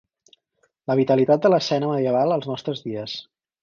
[0.93, 3.19] La vitalitat de l'escena medieval als nostres dies.